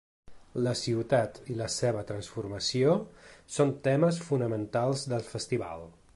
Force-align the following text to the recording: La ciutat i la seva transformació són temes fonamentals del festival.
La 0.67 0.71
ciutat 0.79 1.37
i 1.55 1.57
la 1.59 1.67
seva 1.73 2.01
transformació 2.13 2.97
són 3.59 3.75
temes 3.91 4.23
fonamentals 4.31 5.07
del 5.15 5.29
festival. 5.35 5.87